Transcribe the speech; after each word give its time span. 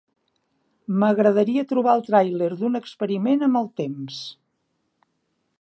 M'agradaria 1.03 1.65
trobar 1.73 1.93
el 1.99 2.03
tràiler 2.09 2.49
d'Un 2.63 2.81
experiment 2.83 3.49
amb 3.49 3.63
el 3.63 3.71
temps 3.83 4.21